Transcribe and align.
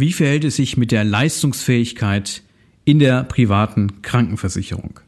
Wie 0.00 0.14
verhält 0.14 0.44
es 0.44 0.56
sich 0.56 0.78
mit 0.78 0.92
der 0.92 1.04
Leistungsfähigkeit 1.04 2.42
in 2.86 3.00
der 3.00 3.22
privaten 3.22 4.00
Krankenversicherung? 4.00 4.98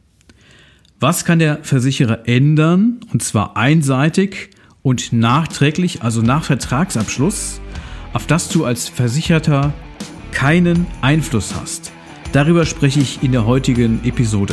Was 1.00 1.24
kann 1.24 1.38
der 1.38 1.64
Versicherer 1.64 2.28
ändern, 2.28 3.00
und 3.10 3.22
zwar 3.22 3.56
einseitig 3.56 4.50
und 4.82 5.14
nachträglich, 5.14 6.02
also 6.02 6.20
nach 6.20 6.44
Vertragsabschluss, 6.44 7.62
auf 8.12 8.26
das 8.26 8.50
du 8.50 8.66
als 8.66 8.90
Versicherter 8.90 9.72
keinen 10.30 10.86
Einfluss 11.00 11.54
hast? 11.58 11.90
Darüber 12.32 12.66
spreche 12.66 13.00
ich 13.00 13.22
in 13.22 13.32
der 13.32 13.46
heutigen 13.46 14.04
Episode. 14.04 14.52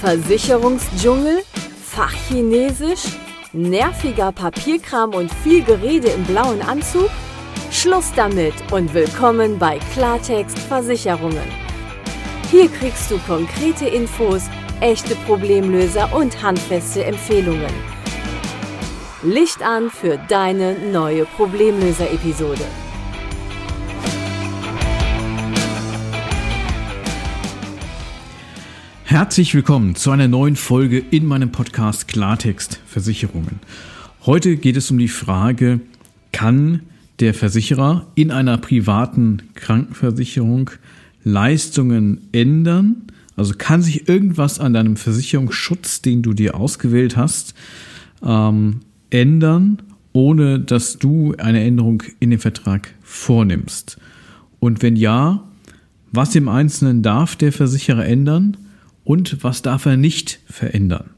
Versicherungsdschungel, 0.00 1.38
Fachchinesisch, 1.84 3.12
nerviger 3.52 4.32
Papierkram 4.32 5.14
und 5.14 5.32
viel 5.44 5.62
Gerede 5.62 6.08
im 6.08 6.24
blauen 6.24 6.62
Anzug? 6.62 7.10
Schluss 7.70 8.12
damit 8.16 8.54
und 8.72 8.94
willkommen 8.94 9.58
bei 9.58 9.78
Klartext 9.92 10.58
Versicherungen. 10.58 11.46
Hier 12.50 12.68
kriegst 12.68 13.10
du 13.10 13.18
konkrete 13.18 13.86
Infos, 13.86 14.48
echte 14.80 15.14
Problemlöser 15.26 16.14
und 16.16 16.42
handfeste 16.42 17.04
Empfehlungen. 17.04 17.70
Licht 19.22 19.62
an 19.62 19.90
für 19.90 20.18
deine 20.28 20.78
neue 20.90 21.26
Problemlöser-Episode. 21.26 22.64
Herzlich 29.04 29.54
willkommen 29.54 29.94
zu 29.94 30.10
einer 30.10 30.28
neuen 30.28 30.56
Folge 30.56 30.98
in 30.98 31.26
meinem 31.26 31.52
Podcast 31.52 32.08
Klartext 32.08 32.80
Versicherungen. 32.86 33.60
Heute 34.24 34.56
geht 34.56 34.76
es 34.78 34.90
um 34.90 34.98
die 34.98 35.08
Frage, 35.08 35.80
kann 36.32 36.87
der 37.20 37.34
Versicherer 37.34 38.06
in 38.14 38.30
einer 38.30 38.58
privaten 38.58 39.42
Krankenversicherung 39.54 40.70
Leistungen 41.24 42.28
ändern? 42.32 43.08
Also 43.36 43.54
kann 43.56 43.82
sich 43.82 44.08
irgendwas 44.08 44.58
an 44.58 44.72
deinem 44.72 44.96
Versicherungsschutz, 44.96 46.02
den 46.02 46.22
du 46.22 46.32
dir 46.32 46.56
ausgewählt 46.56 47.16
hast, 47.16 47.54
ähm, 48.22 48.80
ändern, 49.10 49.82
ohne 50.12 50.58
dass 50.58 50.98
du 50.98 51.34
eine 51.38 51.62
Änderung 51.62 52.02
in 52.18 52.30
den 52.30 52.40
Vertrag 52.40 52.94
vornimmst? 53.02 53.98
Und 54.58 54.82
wenn 54.82 54.96
ja, 54.96 55.44
was 56.10 56.34
im 56.34 56.48
Einzelnen 56.48 57.02
darf 57.02 57.36
der 57.36 57.52
Versicherer 57.52 58.04
ändern 58.04 58.56
und 59.04 59.44
was 59.44 59.62
darf 59.62 59.86
er 59.86 59.96
nicht 59.96 60.40
verändern? 60.46 61.10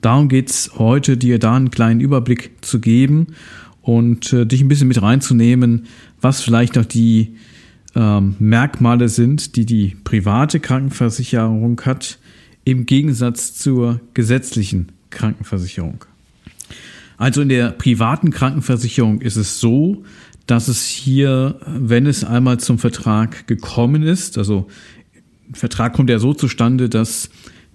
Darum 0.00 0.28
geht 0.28 0.50
es 0.50 0.72
heute, 0.78 1.16
dir 1.16 1.38
da 1.38 1.56
einen 1.56 1.70
kleinen 1.70 2.00
Überblick 2.00 2.52
zu 2.60 2.78
geben 2.78 3.28
und 3.84 4.32
äh, 4.32 4.46
dich 4.46 4.62
ein 4.62 4.68
bisschen 4.68 4.88
mit 4.88 5.00
reinzunehmen, 5.00 5.84
was 6.20 6.40
vielleicht 6.40 6.78
auch 6.78 6.86
die 6.86 7.36
ähm, 7.94 8.34
Merkmale 8.38 9.08
sind, 9.08 9.56
die 9.56 9.66
die 9.66 9.96
private 10.04 10.58
Krankenversicherung 10.58 11.80
hat, 11.82 12.18
im 12.64 12.86
Gegensatz 12.86 13.54
zur 13.54 14.00
gesetzlichen 14.14 14.88
Krankenversicherung. 15.10 16.06
Also 17.18 17.42
in 17.42 17.50
der 17.50 17.70
privaten 17.70 18.30
Krankenversicherung 18.30 19.20
ist 19.20 19.36
es 19.36 19.60
so, 19.60 20.02
dass 20.46 20.68
es 20.68 20.86
hier, 20.86 21.60
wenn 21.66 22.06
es 22.06 22.24
einmal 22.24 22.58
zum 22.58 22.78
Vertrag 22.78 23.46
gekommen 23.46 24.02
ist, 24.02 24.38
also 24.38 24.66
Vertrag 25.52 25.92
kommt 25.92 26.08
ja 26.08 26.18
so 26.18 26.32
zustande, 26.32 26.88
dass 26.88 27.28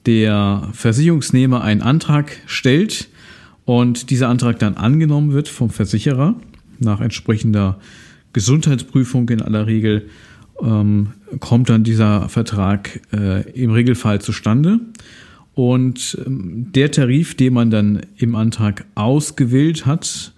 der 0.08 0.70
Versicherungsnehmer 0.74 1.62
einen 1.62 1.84
Antrag 1.84 2.36
stellt, 2.48 3.10
und 3.70 4.10
dieser 4.10 4.30
Antrag 4.30 4.58
dann 4.58 4.78
angenommen 4.78 5.32
wird 5.32 5.48
vom 5.48 5.70
Versicherer 5.70 6.34
nach 6.80 7.02
entsprechender 7.02 7.78
Gesundheitsprüfung 8.34 9.30
in 9.30 9.44
aller 9.44 9.68
Regel, 9.68 10.10
ähm, 10.60 11.10
kommt 11.40 11.70
dann 11.70 11.84
dieser 11.84 12.30
Vertrag 12.30 13.00
äh, 13.14 13.48
im 13.52 13.70
Regelfall 13.70 14.22
zustande. 14.22 14.80
Und 15.54 16.18
ähm, 16.26 16.72
der 16.74 16.90
Tarif, 16.90 17.36
den 17.36 17.54
man 17.54 17.70
dann 17.70 18.02
im 18.18 18.34
Antrag 18.34 18.86
ausgewählt 18.96 19.86
hat, 19.86 20.34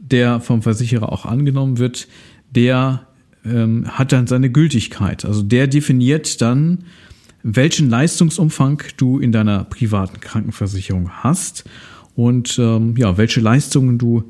der 0.00 0.40
vom 0.40 0.62
Versicherer 0.62 1.12
auch 1.12 1.24
angenommen 1.24 1.78
wird, 1.78 2.08
der 2.50 3.06
ähm, 3.44 3.96
hat 3.96 4.10
dann 4.10 4.26
seine 4.26 4.50
Gültigkeit. 4.50 5.24
Also 5.24 5.44
der 5.44 5.68
definiert 5.68 6.42
dann, 6.42 6.78
welchen 7.44 7.88
Leistungsumfang 7.88 8.82
du 8.96 9.20
in 9.20 9.30
deiner 9.30 9.62
privaten 9.62 10.18
Krankenversicherung 10.18 11.10
hast 11.22 11.62
und 12.14 12.58
ähm, 12.58 12.94
ja, 12.96 13.16
welche 13.16 13.40
Leistungen 13.40 13.98
du 13.98 14.24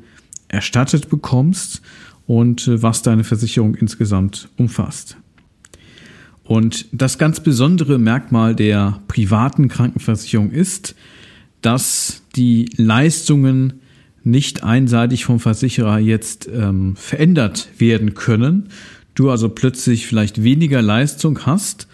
erstattet 0.47 1.09
bekommst 1.09 1.81
und 2.27 2.67
äh, 2.67 2.81
was 2.81 3.01
deine 3.01 3.23
Versicherung 3.23 3.75
insgesamt 3.75 4.49
umfasst. 4.57 5.17
Und 6.43 6.87
das 6.91 7.17
ganz 7.17 7.39
besondere 7.39 7.97
Merkmal 7.97 8.55
der 8.55 9.01
privaten 9.07 9.69
Krankenversicherung 9.69 10.51
ist, 10.51 10.95
dass 11.61 12.21
die 12.35 12.69
Leistungen 12.75 13.81
nicht 14.23 14.63
einseitig 14.63 15.25
vom 15.25 15.39
Versicherer 15.39 15.99
jetzt 15.99 16.49
ähm, 16.53 16.95
verändert 16.95 17.69
werden 17.77 18.13
können. 18.13 18.69
Du 19.15 19.29
also 19.29 19.49
plötzlich 19.49 20.07
vielleicht 20.07 20.43
weniger 20.43 20.81
Leistung 20.81 21.45
hast, 21.45 21.87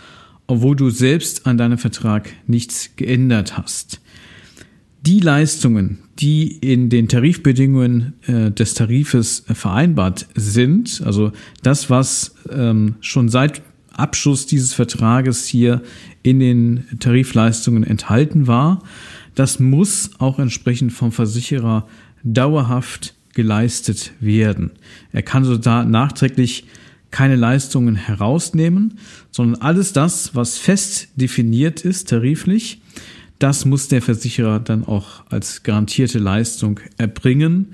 obwohl 0.48 0.76
du 0.76 0.90
selbst 0.90 1.46
an 1.46 1.58
deinem 1.58 1.78
Vertrag 1.78 2.30
nichts 2.48 2.92
geändert 2.96 3.58
hast 3.58 4.02
die 5.02 5.20
Leistungen, 5.20 6.00
die 6.20 6.58
in 6.58 6.90
den 6.90 7.08
Tarifbedingungen 7.08 8.14
äh, 8.28 8.52
des 8.52 8.74
Tarifes 8.74 9.46
vereinbart 9.48 10.28
sind, 10.36 11.02
also 11.06 11.32
das, 11.64 11.90
was 11.90 12.36
ähm, 12.52 12.96
schon 13.00 13.30
seit 13.30 13.62
Abschluss 13.94 14.46
dieses 14.46 14.74
Vertrages 14.74 15.46
hier 15.46 15.82
in 16.24 16.40
den 16.40 16.86
Tarifleistungen 17.00 17.84
enthalten 17.84 18.48
war, 18.48 18.84
das 19.36 19.60
muss 19.60 20.12
auch 20.20 20.40
entsprechend 20.40 20.92
vom 20.92 21.12
Versicherer 21.12 21.88
dauerhaft 22.24 23.14
geleistet 23.34 24.12
werden. 24.20 24.72
Er 25.14 25.22
kann 25.22 25.46
so 25.46 25.58
da 25.58 25.86
nachträglich 25.86 26.66
keine 27.12 27.36
Leistungen 27.36 27.96
herausnehmen, 27.96 29.00
sondern 29.32 29.62
alles 29.62 29.94
das, 29.94 30.36
was 30.36 30.58
fest 30.58 31.10
definiert 31.16 31.82
ist 31.82 32.10
tariflich, 32.10 32.82
das 33.40 33.66
muss 33.66 33.88
der 33.88 34.02
Versicherer 34.02 34.60
dann 34.60 34.86
auch 34.86 35.24
als 35.30 35.64
garantierte 35.64 36.20
Leistung 36.20 36.80
erbringen, 36.98 37.74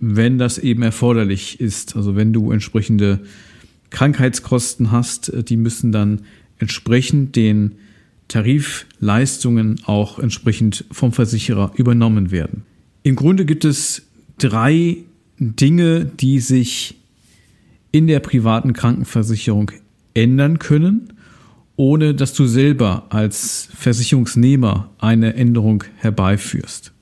wenn 0.00 0.38
das 0.38 0.58
eben 0.58 0.82
erforderlich 0.82 1.60
ist. 1.60 1.96
Also 1.96 2.14
wenn 2.14 2.32
du 2.32 2.52
entsprechende 2.52 3.20
Krankheitskosten 3.90 4.92
hast, 4.92 5.32
die 5.48 5.56
müssen 5.56 5.92
dann 5.92 6.20
entsprechend 6.58 7.36
den 7.36 7.72
Tarifleistungen 8.28 9.80
auch 9.84 10.18
entsprechend 10.18 10.84
vom 10.90 11.12
Versicherer 11.12 11.72
übernommen 11.76 12.30
werden. 12.30 12.64
Im 13.02 13.16
Grunde 13.16 13.46
gibt 13.46 13.64
es 13.64 14.02
drei 14.36 14.98
Dinge, 15.38 16.04
die 16.04 16.40
sich 16.40 16.96
in 17.90 18.06
der 18.06 18.20
privaten 18.20 18.74
Krankenversicherung 18.74 19.70
ändern 20.12 20.58
können 20.58 21.14
ohne 21.78 22.12
dass 22.12 22.34
du 22.34 22.44
selber 22.46 23.06
als 23.08 23.68
Versicherungsnehmer 23.72 24.90
eine 24.98 25.34
Änderung 25.34 25.84
herbeiführst. 25.96 26.92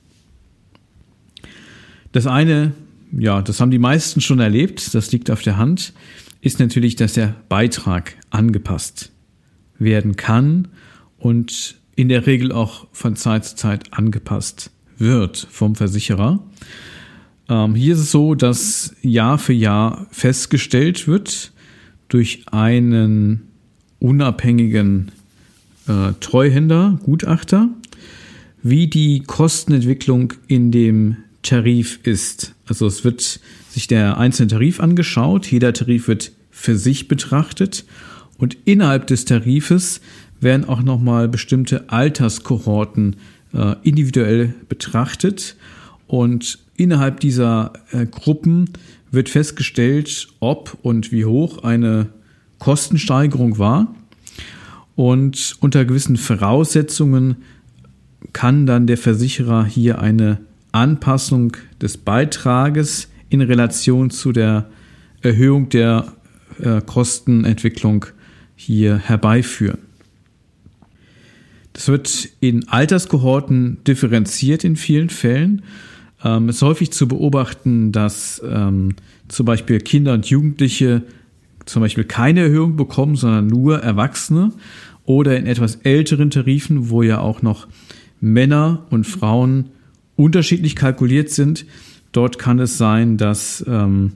Das 2.11 2.27
eine, 2.27 2.73
ja, 3.11 3.41
das 3.41 3.59
haben 3.59 3.71
die 3.71 3.79
meisten 3.79 4.21
schon 4.21 4.39
erlebt, 4.39 4.93
das 4.93 5.11
liegt 5.11 5.31
auf 5.31 5.41
der 5.41 5.57
Hand, 5.57 5.93
ist 6.41 6.59
natürlich, 6.59 6.95
dass 6.95 7.13
der 7.13 7.35
Beitrag 7.49 8.13
angepasst 8.29 9.11
werden 9.79 10.15
kann 10.15 10.67
und 11.17 11.77
in 11.95 12.07
der 12.07 12.27
Regel 12.27 12.51
auch 12.51 12.85
von 12.91 13.15
Zeit 13.15 13.45
zu 13.45 13.55
Zeit 13.55 13.91
angepasst 13.93 14.69
wird 14.99 15.47
vom 15.49 15.73
Versicherer. 15.73 16.39
Ähm, 17.49 17.73
hier 17.73 17.95
ist 17.95 18.01
es 18.01 18.11
so, 18.11 18.35
dass 18.35 18.95
Jahr 19.01 19.39
für 19.39 19.53
Jahr 19.53 20.05
festgestellt 20.11 21.07
wird 21.07 21.51
durch 22.09 22.43
einen 22.51 23.46
unabhängigen 23.99 25.11
äh, 25.87 26.13
Treuhänder, 26.19 26.99
Gutachter, 27.03 27.69
wie 28.63 28.87
die 28.87 29.21
Kostenentwicklung 29.21 30.33
in 30.47 30.71
dem 30.71 31.17
Tarif 31.41 31.99
ist. 32.03 32.53
Also 32.67 32.87
es 32.87 33.03
wird 33.03 33.39
sich 33.69 33.87
der 33.87 34.17
einzelne 34.17 34.49
Tarif 34.49 34.79
angeschaut, 34.79 35.45
jeder 35.47 35.73
Tarif 35.73 36.07
wird 36.07 36.31
für 36.51 36.77
sich 36.77 37.07
betrachtet 37.07 37.85
und 38.37 38.57
innerhalb 38.65 39.07
des 39.07 39.25
Tarifes 39.25 40.01
werden 40.39 40.65
auch 40.65 40.81
nochmal 40.83 41.27
bestimmte 41.27 41.89
Alterskohorten 41.89 43.15
äh, 43.53 43.75
individuell 43.83 44.53
betrachtet 44.67 45.55
und 46.07 46.59
innerhalb 46.75 47.19
dieser 47.19 47.73
äh, 47.91 48.05
Gruppen 48.05 48.69
wird 49.11 49.29
festgestellt, 49.29 50.27
ob 50.39 50.77
und 50.81 51.11
wie 51.11 51.25
hoch 51.25 51.63
eine 51.63 52.07
Kostensteigerung 52.59 53.57
war. 53.57 53.93
Und 54.95 55.55
unter 55.59 55.85
gewissen 55.85 56.17
Voraussetzungen 56.17 57.37
kann 58.33 58.65
dann 58.65 58.87
der 58.87 58.97
Versicherer 58.97 59.65
hier 59.65 59.99
eine 59.99 60.39
Anpassung 60.71 61.55
des 61.81 61.97
Beitrages 61.97 63.09
in 63.29 63.41
Relation 63.41 64.09
zu 64.09 64.31
der 64.31 64.69
Erhöhung 65.21 65.69
der 65.69 66.13
äh, 66.59 66.81
Kostenentwicklung 66.81 68.05
hier 68.55 68.97
herbeiführen. 68.97 69.79
Das 71.73 71.87
wird 71.87 72.29
in 72.39 72.67
Alterskohorten 72.69 73.83
differenziert 73.85 74.63
in 74.63 74.75
vielen 74.75 75.09
Fällen. 75.09 75.61
Ähm, 76.23 76.49
es 76.49 76.57
ist 76.57 76.61
häufig 76.63 76.91
zu 76.91 77.07
beobachten, 77.07 77.91
dass 77.91 78.41
ähm, 78.43 78.95
zum 79.27 79.45
Beispiel 79.45 79.79
Kinder 79.79 80.13
und 80.13 80.25
Jugendliche 80.25 81.03
zum 81.67 81.81
Beispiel 81.81 82.03
keine 82.03 82.41
Erhöhung 82.41 82.75
bekommen, 82.75 83.15
sondern 83.15 83.47
nur 83.47 83.79
Erwachsene 83.79 84.51
oder 85.05 85.37
in 85.37 85.45
etwas 85.45 85.75
älteren 85.77 86.29
Tarifen, 86.29 86.89
wo 86.89 87.03
ja 87.03 87.19
auch 87.19 87.41
noch 87.41 87.67
Männer 88.19 88.85
und 88.89 89.05
Frauen 89.05 89.65
unterschiedlich 90.15 90.75
kalkuliert 90.75 91.29
sind. 91.29 91.65
Dort 92.11 92.39
kann 92.39 92.59
es 92.59 92.77
sein, 92.77 93.17
dass 93.17 93.63
ähm, 93.67 94.13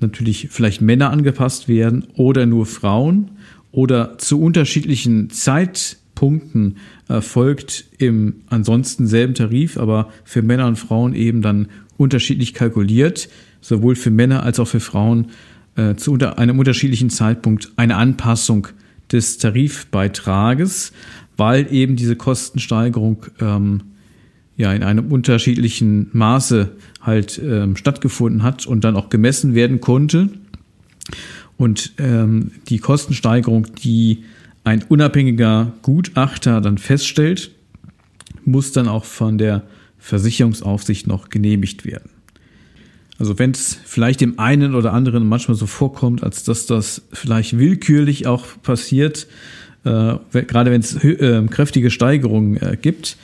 natürlich 0.00 0.48
vielleicht 0.50 0.80
Männer 0.80 1.10
angepasst 1.10 1.68
werden 1.68 2.06
oder 2.14 2.46
nur 2.46 2.66
Frauen 2.66 3.32
oder 3.72 4.18
zu 4.18 4.40
unterschiedlichen 4.40 5.30
Zeitpunkten 5.30 6.76
erfolgt 7.08 7.84
im 7.98 8.36
ansonsten 8.48 9.06
selben 9.06 9.34
Tarif, 9.34 9.76
aber 9.76 10.10
für 10.24 10.42
Männer 10.42 10.66
und 10.66 10.76
Frauen 10.76 11.14
eben 11.14 11.42
dann 11.42 11.68
unterschiedlich 11.96 12.54
kalkuliert, 12.54 13.28
sowohl 13.60 13.94
für 13.94 14.10
Männer 14.10 14.42
als 14.42 14.58
auch 14.58 14.68
für 14.68 14.80
Frauen 14.80 15.26
äh, 15.80 15.96
zu 15.96 16.14
einem 16.14 16.58
unterschiedlichen 16.58 17.10
Zeitpunkt 17.10 17.72
eine 17.76 17.96
Anpassung 17.96 18.68
des 19.10 19.38
Tarifbeitrages, 19.38 20.92
weil 21.36 21.72
eben 21.72 21.96
diese 21.96 22.16
Kostensteigerung 22.16 23.26
ähm, 23.40 23.82
ja 24.56 24.72
in 24.72 24.82
einem 24.82 25.10
unterschiedlichen 25.10 26.10
Maße 26.12 26.72
halt 27.00 27.40
ähm, 27.42 27.76
stattgefunden 27.76 28.42
hat 28.42 28.66
und 28.66 28.84
dann 28.84 28.96
auch 28.96 29.08
gemessen 29.08 29.54
werden 29.54 29.80
konnte. 29.80 30.28
Und 31.56 31.92
ähm, 31.98 32.52
die 32.68 32.78
Kostensteigerung, 32.78 33.68
die 33.82 34.24
ein 34.64 34.82
unabhängiger 34.82 35.72
Gutachter 35.82 36.60
dann 36.60 36.78
feststellt, 36.78 37.52
muss 38.44 38.72
dann 38.72 38.88
auch 38.88 39.04
von 39.04 39.38
der 39.38 39.62
Versicherungsaufsicht 39.98 41.06
noch 41.06 41.28
genehmigt 41.30 41.84
werden. 41.84 42.10
Also 43.20 43.38
wenn 43.38 43.50
es 43.50 43.78
vielleicht 43.84 44.22
dem 44.22 44.38
einen 44.38 44.74
oder 44.74 44.94
anderen 44.94 45.28
manchmal 45.28 45.54
so 45.54 45.66
vorkommt, 45.66 46.24
als 46.24 46.42
dass 46.42 46.64
das 46.64 47.02
vielleicht 47.12 47.58
willkürlich 47.58 48.26
auch 48.26 48.46
passiert, 48.62 49.26
äh, 49.84 50.14
gerade 50.32 50.70
wenn 50.70 50.80
es 50.80 50.96
äh, 51.04 51.46
kräftige 51.50 51.90
Steigerungen 51.90 52.56
äh, 52.56 52.78
gibt, 52.80 53.18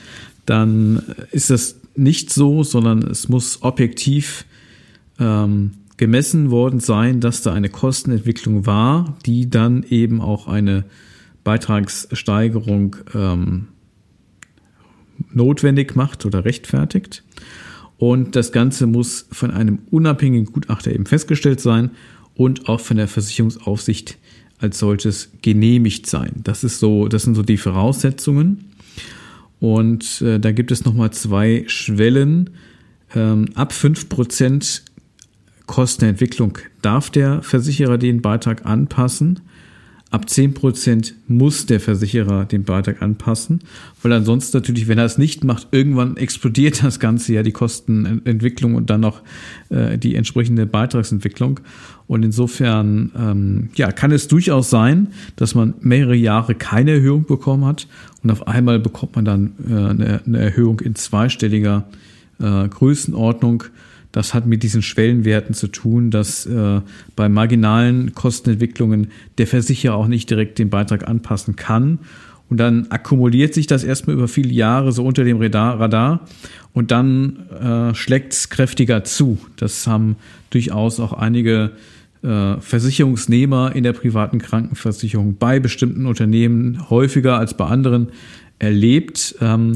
dann 0.44 1.02
ist 1.32 1.48
das 1.48 1.80
nicht 1.96 2.30
so, 2.30 2.62
sondern 2.62 3.04
es 3.04 3.30
muss 3.30 3.62
objektiv 3.62 4.44
ähm, 5.18 5.70
gemessen 5.96 6.50
worden 6.50 6.80
sein, 6.80 7.22
dass 7.22 7.40
da 7.40 7.54
eine 7.54 7.70
Kostenentwicklung 7.70 8.66
war, 8.66 9.16
die 9.24 9.48
dann 9.48 9.82
eben 9.82 10.20
auch 10.20 10.46
eine 10.46 10.84
Beitragssteigerung 11.42 12.96
ähm, 13.14 13.68
notwendig 15.32 15.96
macht 15.96 16.26
oder 16.26 16.44
rechtfertigt. 16.44 17.24
Und 17.98 18.36
das 18.36 18.52
Ganze 18.52 18.86
muss 18.86 19.26
von 19.32 19.50
einem 19.50 19.78
unabhängigen 19.90 20.52
Gutachter 20.52 20.92
eben 20.92 21.06
festgestellt 21.06 21.60
sein 21.60 21.90
und 22.34 22.68
auch 22.68 22.80
von 22.80 22.98
der 22.98 23.08
Versicherungsaufsicht 23.08 24.18
als 24.58 24.78
solches 24.78 25.30
genehmigt 25.42 26.06
sein. 26.06 26.32
Das 26.44 26.64
ist 26.64 26.78
so, 26.78 27.08
das 27.08 27.22
sind 27.22 27.34
so 27.34 27.42
die 27.42 27.56
Voraussetzungen. 27.56 28.70
Und 29.60 30.20
äh, 30.22 30.38
da 30.38 30.52
gibt 30.52 30.70
es 30.70 30.84
nochmal 30.84 31.12
zwei 31.12 31.64
Schwellen. 31.66 32.50
Ähm, 33.14 33.46
ab 33.54 33.72
fünf 33.72 34.08
Prozent 34.08 34.82
Kostenentwicklung 35.66 36.58
darf 36.82 37.10
der 37.10 37.42
Versicherer 37.42 37.98
den 37.98 38.22
Beitrag 38.22 38.66
anpassen. 38.66 39.40
Ab 40.16 40.24
10% 40.30 41.12
muss 41.28 41.66
der 41.66 41.78
Versicherer 41.78 42.46
den 42.46 42.64
Beitrag 42.64 43.02
anpassen, 43.02 43.60
weil 44.02 44.14
ansonsten 44.14 44.56
natürlich, 44.56 44.88
wenn 44.88 44.96
er 44.96 45.04
es 45.04 45.18
nicht 45.18 45.44
macht, 45.44 45.68
irgendwann 45.72 46.16
explodiert 46.16 46.82
das 46.82 47.00
Ganze 47.00 47.34
ja 47.34 47.42
die 47.42 47.52
Kostenentwicklung 47.52 48.76
und 48.76 48.88
dann 48.88 49.02
noch 49.02 49.20
äh, 49.68 49.98
die 49.98 50.14
entsprechende 50.14 50.64
Beitragsentwicklung. 50.64 51.60
Und 52.06 52.24
insofern 52.24 53.12
ähm, 53.14 53.68
ja, 53.74 53.92
kann 53.92 54.10
es 54.10 54.26
durchaus 54.26 54.70
sein, 54.70 55.08
dass 55.36 55.54
man 55.54 55.74
mehrere 55.82 56.16
Jahre 56.16 56.54
keine 56.54 56.92
Erhöhung 56.92 57.26
bekommen 57.26 57.66
hat 57.66 57.86
und 58.22 58.30
auf 58.30 58.48
einmal 58.48 58.78
bekommt 58.78 59.16
man 59.16 59.26
dann 59.26 59.52
äh, 59.68 59.74
eine, 59.74 60.22
eine 60.24 60.38
Erhöhung 60.38 60.80
in 60.80 60.94
zweistelliger 60.94 61.84
äh, 62.40 62.66
Größenordnung 62.68 63.64
das 64.16 64.32
hat 64.32 64.46
mit 64.46 64.62
diesen 64.62 64.80
Schwellenwerten 64.80 65.54
zu 65.54 65.68
tun, 65.68 66.10
dass 66.10 66.46
äh, 66.46 66.80
bei 67.16 67.28
marginalen 67.28 68.14
Kostenentwicklungen 68.14 69.08
der 69.36 69.46
Versicherer 69.46 69.94
auch 69.94 70.06
nicht 70.06 70.30
direkt 70.30 70.58
den 70.58 70.70
Beitrag 70.70 71.06
anpassen 71.06 71.54
kann. 71.54 71.98
Und 72.48 72.56
dann 72.56 72.86
akkumuliert 72.88 73.52
sich 73.52 73.66
das 73.66 73.84
erstmal 73.84 74.16
über 74.16 74.26
viele 74.26 74.54
Jahre 74.54 74.92
so 74.92 75.04
unter 75.04 75.22
dem 75.22 75.36
Radar 75.38 76.26
und 76.72 76.92
dann 76.92 77.46
äh, 77.50 77.94
schlägt 77.94 78.32
es 78.32 78.48
kräftiger 78.48 79.04
zu. 79.04 79.36
Das 79.56 79.86
haben 79.86 80.16
durchaus 80.48 80.98
auch 80.98 81.12
einige 81.12 81.72
äh, 82.22 82.56
Versicherungsnehmer 82.58 83.76
in 83.76 83.84
der 83.84 83.92
privaten 83.92 84.38
Krankenversicherung 84.38 85.36
bei 85.36 85.60
bestimmten 85.60 86.06
Unternehmen 86.06 86.88
häufiger 86.88 87.38
als 87.38 87.52
bei 87.52 87.66
anderen 87.66 88.08
erlebt. 88.58 89.34
Ähm, 89.42 89.74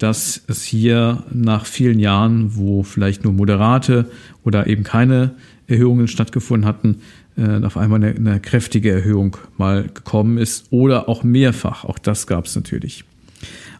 dass 0.00 0.42
es 0.46 0.64
hier 0.64 1.24
nach 1.30 1.66
vielen 1.66 2.00
Jahren, 2.00 2.56
wo 2.56 2.82
vielleicht 2.82 3.22
nur 3.22 3.34
moderate 3.34 4.10
oder 4.44 4.66
eben 4.66 4.82
keine 4.82 5.32
Erhöhungen 5.66 6.08
stattgefunden 6.08 6.66
hatten, 6.66 7.02
äh, 7.36 7.62
auf 7.62 7.76
einmal 7.76 8.02
eine, 8.02 8.16
eine, 8.16 8.40
kräftige 8.40 8.90
Erhöhung 8.90 9.36
mal 9.58 9.84
gekommen 9.84 10.38
ist 10.38 10.66
oder 10.70 11.08
auch 11.08 11.22
mehrfach. 11.22 11.84
Auch 11.84 11.98
das 11.98 12.26
gab 12.26 12.46
es 12.46 12.56
natürlich. 12.56 13.04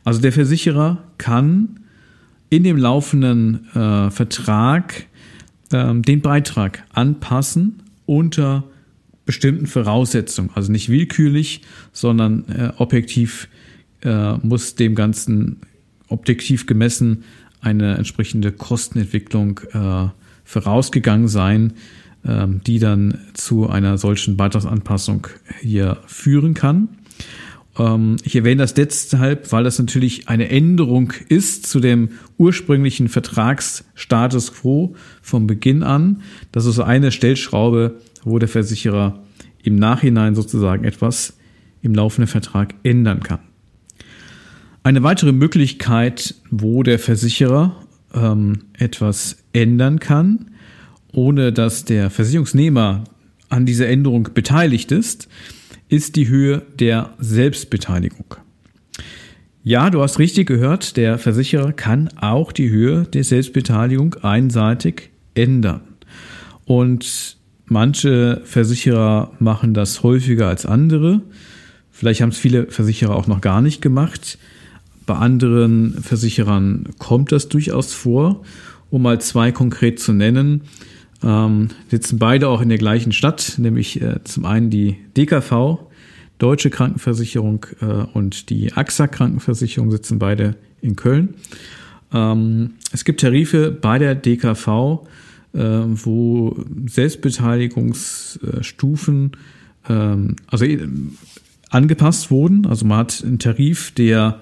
Also 0.05 0.21
der 0.21 0.33
Versicherer 0.33 0.99
kann 1.17 1.81
in 2.51 2.65
dem 2.65 2.77
laufenden 2.77 3.67
äh, 3.75 4.11
Vertrag 4.11 5.07
äh, 5.73 5.95
den 5.95 6.21
Beitrag 6.21 6.85
anpassen 6.93 7.83
unter 8.05 8.65
bestimmten 9.25 9.67
Voraussetzungen. 9.67 10.51
Also 10.55 10.71
nicht 10.71 10.91
willkürlich, 10.91 11.63
sondern 11.93 12.45
äh, 12.49 12.73
objektiv 12.77 13.49
äh, 14.03 14.35
muss 14.39 14.75
dem 14.75 14.95
Ganzen 14.95 15.61
objektiv 16.11 16.67
gemessen 16.67 17.25
eine 17.61 17.97
entsprechende 17.97 18.53
Kostenentwicklung 18.53 19.61
äh, 19.73 20.09
vorausgegangen 20.45 21.29
sein, 21.29 21.75
äh, 22.25 22.47
die 22.67 22.79
dann 22.79 23.19
zu 23.35 23.69
einer 23.69 23.99
solchen 23.99 24.37
Beitragsanpassung 24.37 25.27
hier 25.61 25.99
führen 26.07 26.55
kann. 26.55 26.89
Ähm, 27.79 28.17
ich 28.25 28.35
erwähne 28.37 28.63
das 28.63 28.75
deshalb, 28.75 29.53
weil 29.53 29.65
das 29.65 29.79
natürlich 29.79 30.29
eine 30.29 30.49
Änderung 30.49 31.13
ist 31.29 31.67
zu 31.67 31.81
dem 31.81 32.11
ursprünglichen 32.39 33.09
Vertragsstatus 33.09 34.55
quo 34.55 34.95
vom 35.23 35.47
Beginn 35.47 35.83
an. 35.83 36.23
Das 36.53 36.67
ist 36.67 36.79
eine 36.79 37.13
Stellschraube, 37.13 37.97
wo 38.25 38.39
der 38.39 38.49
Versicherer 38.49 39.23
im 39.63 39.77
Nachhinein 39.77 40.35
sozusagen 40.35 40.85
etwas 40.85 41.37
im 41.83 41.95
laufenden 41.95 42.29
Vertrag 42.29 42.75
ändern 42.83 43.23
kann. 43.23 43.41
Eine 44.83 45.03
weitere 45.03 45.33
Möglichkeit, 45.33 46.35
wo 46.51 46.83
der 46.83 46.99
Versicherer 46.99 47.77
ähm, 48.15 48.61
etwas 48.79 49.37
ändern 49.53 50.01
kann, 50.01 50.53
ohne 51.13 51.53
dass 51.53 51.85
der 51.85 52.09
Versicherungsnehmer 52.09 53.05
an 53.51 53.67
dieser 53.67 53.89
Änderung 53.89 54.31
beteiligt 54.33 54.91
ist, 54.91 55.29
ist 55.91 56.17
die 56.17 56.29
Höhe 56.29 56.63
der 56.79 57.11
Selbstbeteiligung. 57.19 58.37
Ja, 59.63 59.91
du 59.91 60.01
hast 60.01 60.19
richtig 60.19 60.49
gehört, 60.49 60.97
der 60.97 61.19
Versicherer 61.19 61.73
kann 61.73 62.09
auch 62.19 62.51
die 62.51 62.71
Höhe 62.71 63.03
der 63.03 63.25
Selbstbeteiligung 63.25 64.15
einseitig 64.23 65.11
ändern. 65.35 65.83
Und 66.65 67.37
manche 67.67 68.41
Versicherer 68.45 69.33
machen 69.41 69.75
das 69.75 70.03
häufiger 70.03 70.49
als 70.49 70.65
andere. 70.65 71.21
Vielleicht 71.91 72.23
haben 72.23 72.31
es 72.31 72.39
viele 72.39 72.69
Versicherer 72.69 73.15
auch 73.15 73.27
noch 73.27 73.43
gar 73.43 73.61
nicht 73.61 73.83
gemacht. 73.83 74.39
Bei 75.11 75.17
anderen 75.17 76.01
Versicherern 76.01 76.85
kommt 76.99 77.33
das 77.33 77.49
durchaus 77.49 77.93
vor. 77.93 78.43
Um 78.91 79.03
mal 79.03 79.21
zwei 79.21 79.51
konkret 79.51 79.99
zu 79.99 80.13
nennen, 80.13 80.61
ähm, 81.25 81.71
sitzen 81.89 82.21
beide 82.21 82.47
auch 82.47 82.61
in 82.61 82.69
der 82.69 82.79
gleichen 82.79 83.11
Stadt, 83.11 83.55
nämlich 83.59 84.01
äh, 84.01 84.23
zum 84.23 84.45
einen 84.45 84.71
die 84.71 84.99
DKV, 85.17 85.81
Deutsche 86.39 86.71
Krankenversicherung 86.71 87.67
äh, 87.81 87.87
und 87.87 88.51
die 88.51 88.73
AXA 88.73 89.09
Krankenversicherung 89.09 89.91
sitzen 89.91 90.21
beide 90.21 90.55
in 90.81 90.95
Köln. 90.95 91.35
Ähm, 92.13 92.75
es 92.93 93.05
gibt 93.05 93.21
Tarife 93.21 93.73
bei 93.73 93.99
der 93.99 94.15
DKV, 94.15 95.09
äh, 95.55 95.59
wo 95.59 96.57
Selbstbeteiligungsstufen 96.87 99.33
ähm, 99.89 100.37
also 100.47 100.67
äh, 100.67 100.87
angepasst 101.69 102.31
wurden. 102.31 102.65
Also 102.65 102.87
man 102.87 102.99
hat 102.99 103.25
einen 103.27 103.41
Tarif, 103.41 103.91
der 103.91 104.41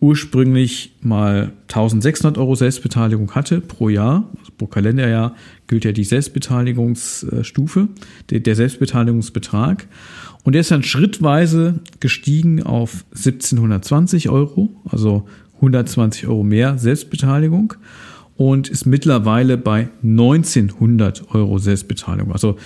ursprünglich 0.00 0.96
mal 1.02 1.52
1600 1.68 2.38
Euro 2.38 2.54
Selbstbeteiligung 2.54 3.32
hatte 3.32 3.60
pro 3.60 3.90
Jahr, 3.90 4.28
also 4.38 4.52
pro 4.56 4.66
Kalenderjahr 4.66 5.34
gilt 5.66 5.84
ja 5.84 5.92
die 5.92 6.04
Selbstbeteiligungsstufe, 6.04 7.88
der 8.30 8.54
Selbstbeteiligungsbetrag. 8.54 9.86
Und 10.42 10.54
der 10.54 10.62
ist 10.62 10.70
dann 10.70 10.82
schrittweise 10.82 11.80
gestiegen 12.00 12.62
auf 12.62 13.04
1720 13.10 14.30
Euro, 14.30 14.70
also 14.88 15.26
120 15.56 16.26
Euro 16.26 16.42
mehr 16.42 16.78
Selbstbeteiligung 16.78 17.74
und 18.36 18.70
ist 18.70 18.86
mittlerweile 18.86 19.58
bei 19.58 19.90
1900 20.02 21.34
Euro 21.34 21.58
Selbstbeteiligung. 21.58 22.32
Also 22.32 22.56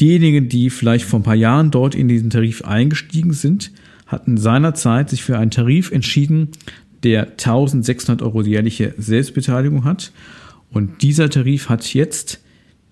diejenigen, 0.00 0.48
die 0.48 0.70
vielleicht 0.70 1.06
vor 1.06 1.18
ein 1.18 1.24
paar 1.24 1.34
Jahren 1.34 1.72
dort 1.72 1.96
in 1.96 2.06
diesen 2.06 2.30
Tarif 2.30 2.62
eingestiegen 2.64 3.32
sind, 3.32 3.72
hatten 4.06 4.36
seinerzeit 4.36 5.10
sich 5.10 5.24
für 5.24 5.36
einen 5.36 5.50
Tarif 5.50 5.90
entschieden, 5.90 6.50
der 7.04 7.32
1600 7.32 8.22
Euro 8.22 8.42
jährliche 8.42 8.94
Selbstbeteiligung 8.96 9.84
hat. 9.84 10.12
Und 10.70 11.02
dieser 11.02 11.30
Tarif 11.30 11.68
hat 11.68 11.94
jetzt 11.94 12.40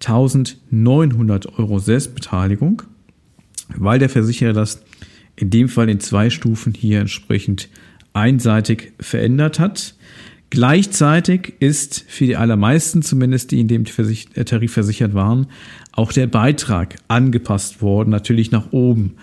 1900 0.01 1.59
Euro 1.59 1.79
Selbstbeteiligung, 1.79 2.83
weil 3.75 3.99
der 3.99 4.09
Versicherer 4.09 4.53
das 4.53 4.83
in 5.37 5.51
dem 5.51 5.69
Fall 5.69 5.89
in 5.89 6.01
zwei 6.01 6.31
Stufen 6.31 6.75
hier 6.75 7.01
entsprechend 7.01 7.69
einseitig 8.13 8.93
verändert 9.01 9.59
hat. 9.59 9.95
Gleichzeitig 10.51 11.55
ist 11.61 12.05
für 12.07 12.27
die 12.27 12.37
allermeisten, 12.37 13.01
zumindest 13.01 13.53
die 13.53 13.61
in 13.61 13.69
dem 13.69 13.85
Tarif 13.87 14.73
versichert 14.73 15.15
waren, 15.15 15.47
auch 15.93 16.13
der 16.13 16.27
Beitrag 16.27 16.97
angepasst 17.09 17.81
worden, 17.81 18.11
natürlich 18.11 18.51
nach 18.51 18.71
oben. 18.73 19.15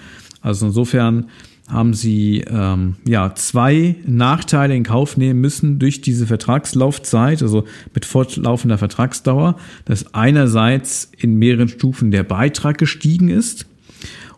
Also 0.41 0.67
insofern 0.67 1.29
haben 1.69 1.93
sie 1.93 2.43
ähm, 2.49 2.95
ja 3.07 3.33
zwei 3.35 3.95
Nachteile 4.05 4.75
in 4.75 4.83
Kauf 4.83 5.17
nehmen 5.17 5.39
müssen 5.39 5.77
durch 5.77 6.01
diese 6.01 6.25
Vertragslaufzeit, 6.25 7.41
also 7.43 7.65
mit 7.93 8.05
fortlaufender 8.05 8.77
Vertragsdauer, 8.77 9.55
dass 9.85 10.13
einerseits 10.13 11.11
in 11.17 11.35
mehreren 11.35 11.67
Stufen 11.67 12.09
der 12.11 12.23
Beitrag 12.23 12.79
gestiegen 12.79 13.29
ist 13.29 13.67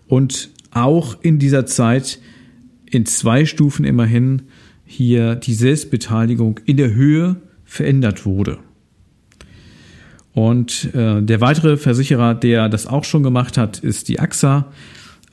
und 0.08 0.50
auch 0.72 1.18
in 1.22 1.40
dieser 1.40 1.66
Zeit 1.66 2.20
in 2.86 3.06
zwei 3.06 3.46
Stufen 3.46 3.86
immerhin 3.86 4.44
hier 4.86 5.36
die 5.36 5.54
Selbstbeteiligung 5.54 6.60
in 6.66 6.76
der 6.76 6.94
Höhe 6.94 7.38
verändert 7.64 8.26
wurde. 8.26 8.60
Und 10.34 10.94
äh, 10.94 11.22
der 11.22 11.40
weitere 11.42 11.78
Versicherer, 11.78 12.36
der 12.36 12.68
das 12.68 12.88
auch 12.88 13.06
schon 13.06 13.24
gemacht 13.24 13.58
hat, 13.58 13.80
ist 13.80 14.10
die 14.10 14.20
AXA. 14.20 14.72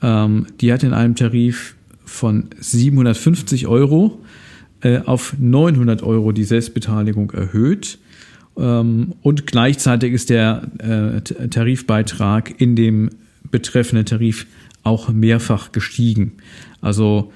Ähm, 0.01 0.47
die 0.61 0.71
hat 0.71 0.83
in 0.83 0.93
einem 0.93 1.15
Tarif 1.15 1.75
von 2.09 2.49
750 2.59 3.67
Euro 3.67 4.19
äh, 4.81 4.99
auf 4.99 5.35
900 5.39 6.03
Euro 6.03 6.31
die 6.31 6.43
Selbstbeteiligung 6.43 7.31
erhöht. 7.31 7.99
Ähm, 8.57 9.13
und 9.21 9.47
gleichzeitig 9.47 10.13
ist 10.13 10.29
der 10.29 10.63
äh, 10.79 11.21
Tarifbeitrag 11.21 12.59
in 12.59 12.75
dem 12.75 13.09
betreffenden 13.51 14.05
Tarif 14.05 14.47
auch 14.83 15.09
mehrfach 15.09 15.71
gestiegen. 15.71 16.33
Also 16.81 17.31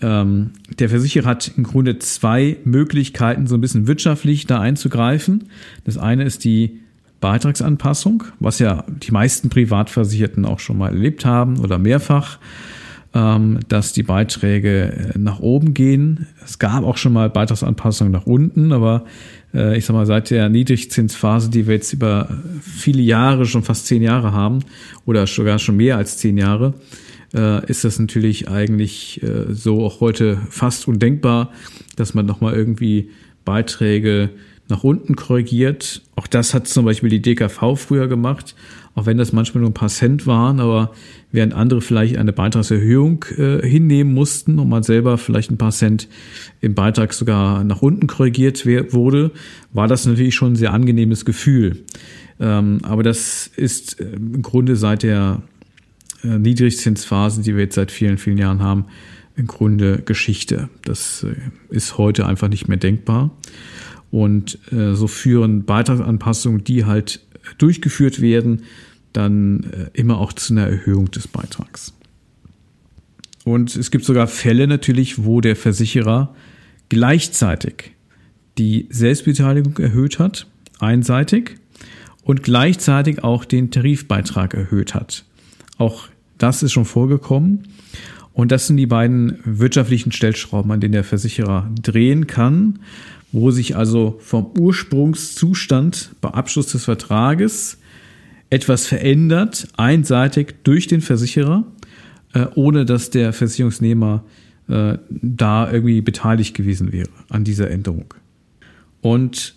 ähm, 0.00 0.50
der 0.78 0.88
Versicherer 0.88 1.28
hat 1.28 1.52
im 1.56 1.64
Grunde 1.64 1.98
zwei 1.98 2.56
Möglichkeiten, 2.64 3.46
so 3.46 3.54
ein 3.54 3.60
bisschen 3.60 3.86
wirtschaftlich 3.86 4.46
da 4.46 4.60
einzugreifen. 4.60 5.44
Das 5.84 5.98
eine 5.98 6.24
ist 6.24 6.44
die 6.44 6.80
Beitragsanpassung, 7.20 8.24
was 8.40 8.58
ja 8.58 8.84
die 8.88 9.12
meisten 9.12 9.48
Privatversicherten 9.48 10.44
auch 10.44 10.58
schon 10.58 10.78
mal 10.78 10.88
erlebt 10.88 11.24
haben 11.24 11.60
oder 11.60 11.78
mehrfach 11.78 12.38
dass 13.12 13.92
die 13.92 14.02
Beiträge 14.02 15.12
äh, 15.14 15.18
nach 15.18 15.40
oben 15.40 15.74
gehen. 15.74 16.26
Es 16.44 16.58
gab 16.58 16.84
auch 16.84 16.96
schon 16.96 17.12
mal 17.12 17.28
Beitragsanpassungen 17.28 18.12
nach 18.12 18.26
unten, 18.26 18.72
aber 18.72 19.04
äh, 19.52 19.76
ich 19.76 19.84
sag 19.84 19.94
mal, 19.94 20.06
seit 20.06 20.30
der 20.30 20.48
Niedrigzinsphase, 20.48 21.50
die 21.50 21.66
wir 21.66 21.74
jetzt 21.74 21.92
über 21.92 22.28
viele 22.62 23.02
Jahre, 23.02 23.44
schon 23.44 23.62
fast 23.62 23.86
zehn 23.86 24.02
Jahre 24.02 24.32
haben, 24.32 24.60
oder 25.04 25.26
sogar 25.26 25.58
schon 25.58 25.76
mehr 25.76 25.98
als 25.98 26.16
zehn 26.16 26.38
Jahre, 26.38 26.72
äh, 27.34 27.66
ist 27.66 27.84
das 27.84 27.98
natürlich 27.98 28.48
eigentlich 28.48 29.20
so 29.50 29.84
auch 29.84 30.00
heute 30.00 30.38
fast 30.48 30.88
undenkbar, 30.88 31.52
dass 31.96 32.14
man 32.14 32.24
nochmal 32.24 32.54
irgendwie 32.54 33.10
Beiträge 33.44 34.30
nach 34.68 34.84
unten 34.84 35.16
korrigiert. 35.16 36.02
Auch 36.16 36.26
das 36.26 36.54
hat 36.54 36.66
zum 36.66 36.84
Beispiel 36.86 37.10
die 37.10 37.20
DKV 37.20 37.76
früher 37.76 38.08
gemacht, 38.08 38.54
auch 38.94 39.06
wenn 39.06 39.16
das 39.16 39.32
manchmal 39.32 39.62
nur 39.62 39.70
ein 39.70 39.74
paar 39.74 39.88
Cent 39.88 40.26
waren, 40.26 40.60
aber 40.60 40.92
während 41.30 41.54
andere 41.54 41.80
vielleicht 41.80 42.18
eine 42.18 42.32
Beitragserhöhung 42.32 43.24
äh, 43.38 43.66
hinnehmen 43.66 44.12
mussten 44.12 44.58
und 44.58 44.68
man 44.68 44.82
selber 44.82 45.16
vielleicht 45.16 45.50
ein 45.50 45.58
paar 45.58 45.70
Cent 45.70 46.08
im 46.60 46.74
Beitrag 46.74 47.14
sogar 47.14 47.64
nach 47.64 47.80
unten 47.80 48.06
korrigiert 48.06 48.66
wurde, 48.66 49.30
war 49.72 49.88
das 49.88 50.06
natürlich 50.06 50.34
schon 50.34 50.52
ein 50.52 50.56
sehr 50.56 50.74
angenehmes 50.74 51.24
Gefühl. 51.24 51.84
Ähm, 52.38 52.80
aber 52.82 53.02
das 53.02 53.50
ist 53.56 53.98
äh, 54.00 54.12
im 54.12 54.42
Grunde 54.42 54.76
seit 54.76 55.02
der 55.02 55.42
äh, 56.22 56.38
Niedrigzinsphase, 56.38 57.42
die 57.42 57.54
wir 57.54 57.64
jetzt 57.64 57.76
seit 57.76 57.90
vielen, 57.90 58.18
vielen 58.18 58.38
Jahren 58.38 58.60
haben, 58.62 58.86
im 59.36 59.46
Grunde 59.46 60.02
Geschichte. 60.04 60.68
Das 60.84 61.24
äh, 61.24 61.34
ist 61.74 61.96
heute 61.96 62.26
einfach 62.26 62.48
nicht 62.48 62.68
mehr 62.68 62.76
denkbar. 62.76 63.30
Und 64.10 64.58
äh, 64.70 64.92
so 64.92 65.06
führen 65.06 65.64
Beitragsanpassungen, 65.64 66.64
die 66.64 66.84
halt 66.84 67.20
durchgeführt 67.58 68.20
werden, 68.20 68.62
dann 69.12 69.64
äh, 69.64 69.90
immer 69.92 70.18
auch 70.18 70.32
zu 70.32 70.54
einer 70.54 70.66
Erhöhung 70.66 71.10
des 71.10 71.28
Beitrags. 71.28 71.92
Und 73.44 73.74
es 73.76 73.90
gibt 73.90 74.04
sogar 74.04 74.28
Fälle 74.28 74.66
natürlich, 74.66 75.24
wo 75.24 75.40
der 75.40 75.56
Versicherer 75.56 76.34
gleichzeitig 76.88 77.92
die 78.58 78.86
Selbstbeteiligung 78.90 79.78
erhöht 79.78 80.18
hat, 80.18 80.46
einseitig, 80.78 81.56
und 82.22 82.42
gleichzeitig 82.42 83.24
auch 83.24 83.44
den 83.44 83.70
Tarifbeitrag 83.70 84.54
erhöht 84.54 84.94
hat. 84.94 85.24
Auch 85.78 86.08
das 86.38 86.62
ist 86.62 86.72
schon 86.72 86.84
vorgekommen. 86.84 87.68
Und 88.32 88.52
das 88.52 88.66
sind 88.66 88.76
die 88.76 88.86
beiden 88.86 89.38
wirtschaftlichen 89.44 90.12
Stellschrauben, 90.12 90.70
an 90.70 90.80
denen 90.80 90.92
der 90.92 91.04
Versicherer 91.04 91.70
drehen 91.80 92.26
kann, 92.26 92.78
wo 93.32 93.50
sich 93.50 93.76
also 93.76 94.18
vom 94.20 94.52
Ursprungszustand 94.58 96.14
bei 96.20 96.28
Abschluss 96.28 96.66
des 96.66 96.84
Vertrages 96.84 97.78
etwas 98.50 98.86
verändert, 98.86 99.68
einseitig 99.76 100.56
durch 100.62 100.86
den 100.86 101.00
Versicherer, 101.00 101.64
äh, 102.34 102.46
ohne 102.54 102.84
dass 102.84 103.08
der 103.08 103.32
Versicherungsnehmer 103.32 104.24
äh, 104.68 104.98
da 105.08 105.72
irgendwie 105.72 106.02
beteiligt 106.02 106.54
gewesen 106.54 106.92
wäre 106.92 107.08
an 107.30 107.44
dieser 107.44 107.70
Änderung. 107.70 108.14
Und 109.00 109.54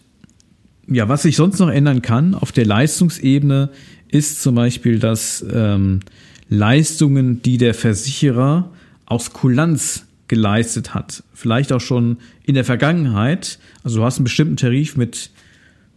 ja, 0.88 1.10
was 1.10 1.24
sich 1.24 1.36
sonst 1.36 1.60
noch 1.60 1.70
ändern 1.70 2.02
kann 2.02 2.36
auf 2.36 2.52
der 2.52 2.66
Leistungsebene, 2.66 3.70
ist 4.08 4.42
zum 4.42 4.56
Beispiel, 4.56 5.00
dass 5.00 5.46
ähm, 5.52 6.00
Leistungen, 6.48 7.42
die 7.42 7.58
der 7.58 7.74
Versicherer 7.74 8.72
aus 9.06 9.34
Kulanz 9.34 10.05
geleistet 10.28 10.94
hat, 10.94 11.24
vielleicht 11.34 11.72
auch 11.72 11.82
schon 11.82 12.18
in 12.44 12.56
der 12.56 12.66
Vergangenheit, 12.66 13.60
also 13.84 14.00
du 14.00 14.06
hast 14.06 14.18
einen 14.18 14.24
bestimmten 14.24 14.58
Tarif 14.58 14.98
mit 14.98 15.30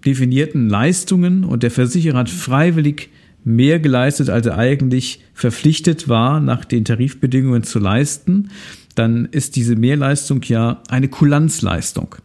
definierten 0.05 0.69
Leistungen 0.69 1.45
und 1.45 1.63
der 1.63 1.71
Versicherer 1.71 2.19
hat 2.19 2.31
freiwillig 2.31 3.11
mehr 3.45 3.81
geleistet, 3.81 4.29
als 4.29 4.47
er 4.47 4.59
eigentlich 4.59 5.21
verpflichtet 5.33 6.09
war, 6.09 6.41
nach 6.41 6.65
den 6.65 6.85
Tarifbedingungen 6.85 7.63
zu 7.63 7.79
leisten, 7.79 8.51
dann 8.95 9.27
ist 9.27 9.57
diese 9.57 9.77
Mehrleistung 9.77 10.43
ja 10.43 10.83
eine 10.89 11.09
Kulanzleistung. 11.09 12.17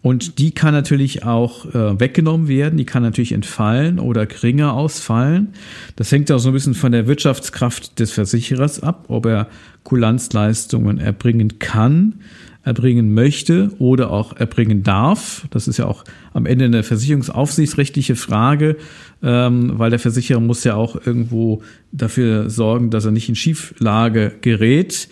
Und 0.00 0.38
die 0.38 0.52
kann 0.52 0.74
natürlich 0.74 1.24
auch 1.24 1.66
äh, 1.66 1.98
weggenommen 1.98 2.46
werden, 2.46 2.76
die 2.76 2.84
kann 2.84 3.02
natürlich 3.02 3.32
entfallen 3.32 3.98
oder 3.98 4.26
geringer 4.26 4.74
ausfallen. 4.74 5.54
Das 5.96 6.12
hängt 6.12 6.30
auch 6.30 6.38
so 6.38 6.50
ein 6.50 6.52
bisschen 6.52 6.74
von 6.74 6.92
der 6.92 7.06
Wirtschaftskraft 7.08 7.98
des 7.98 8.12
Versicherers 8.12 8.80
ab, 8.80 9.06
ob 9.08 9.26
er 9.26 9.48
Kulanzleistungen 9.82 10.98
erbringen 10.98 11.58
kann 11.58 12.20
erbringen 12.68 13.14
möchte 13.14 13.70
oder 13.78 14.10
auch 14.10 14.36
erbringen 14.36 14.82
darf. 14.82 15.46
Das 15.50 15.68
ist 15.68 15.78
ja 15.78 15.86
auch 15.86 16.04
am 16.34 16.44
Ende 16.44 16.66
eine 16.66 16.82
versicherungsaufsichtsrechtliche 16.82 18.14
Frage, 18.14 18.76
ähm, 19.22 19.78
weil 19.78 19.88
der 19.88 19.98
Versicherer 19.98 20.40
muss 20.40 20.64
ja 20.64 20.74
auch 20.74 20.94
irgendwo 21.06 21.62
dafür 21.92 22.50
sorgen, 22.50 22.90
dass 22.90 23.06
er 23.06 23.10
nicht 23.10 23.28
in 23.28 23.36
Schieflage 23.36 24.34
gerät. 24.42 25.08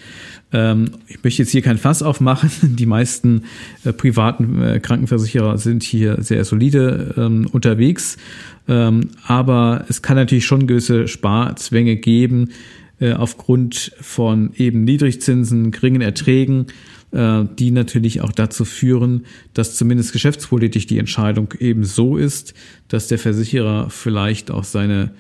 Ähm, 0.53 0.93
ich 1.09 1.23
möchte 1.23 1.43
jetzt 1.43 1.51
hier 1.51 1.63
kein 1.63 1.79
Fass 1.79 2.03
aufmachen. 2.03 2.51
Die 2.77 2.87
meisten 2.87 3.43
äh, 3.85 3.93
privaten 3.93 4.63
äh, 4.63 4.81
Krankenversicherer 4.81 5.59
sind 5.59 5.83
hier 5.83 6.23
sehr 6.23 6.45
solide 6.45 7.15
ähm, 7.17 7.49
unterwegs. 7.51 8.17
Ähm, 8.69 9.11
aber 9.27 9.85
es 9.89 10.03
kann 10.03 10.17
natürlich 10.17 10.47
schon 10.47 10.67
gewisse 10.67 11.09
Sparzwänge 11.09 11.97
geben, 11.97 12.51
äh, 13.01 13.13
aufgrund 13.13 13.93
von 14.01 14.53
eben 14.57 14.85
Niedrigzinsen, 14.85 15.71
geringen 15.71 16.03
Erträgen 16.03 16.67
die 17.13 17.71
natürlich 17.71 18.21
auch 18.21 18.33
dazu 18.33 18.67
führen, 18.67 19.25
dass 19.55 19.77
zumindest 19.77 20.13
geschäftspolitisch 20.13 20.87
die 20.87 20.99
Entscheidung 20.99 21.55
eben 21.61 21.85
so 21.85 22.19
ist, 22.19 22.53
dass 22.89 23.07
der 23.07 23.19
Versicherer 23.19 23.89
vielleicht 23.89 24.51
auch 24.51 24.65
seine 24.65 25.13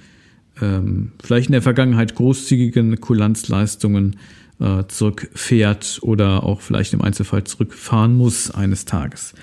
vielleicht 1.23 1.47
in 1.47 1.53
der 1.53 1.63
Vergangenheit 1.63 2.17
großzügigen 2.17 3.01
Kulanzleistungen 3.01 4.17
äh, 4.61 4.85
zurückfährt 4.89 5.99
oder 6.03 6.45
auch 6.45 6.61
vielleicht 6.61 6.93
im 6.93 7.03
Einzelfall 7.03 7.45
zurückfahren 7.45 8.17
muss 8.17 8.51
eines 8.51 8.85
Tages. 8.85 9.35